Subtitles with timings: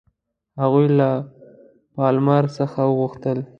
[0.61, 1.09] هغوی له
[1.95, 3.37] پالمر څخه وغوښتل.